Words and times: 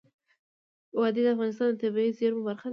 وادي 0.99 1.21
د 1.25 1.27
افغانستان 1.35 1.67
د 1.71 1.75
طبیعي 1.81 2.11
زیرمو 2.19 2.45
برخه 2.49 2.67
ده. 2.69 2.69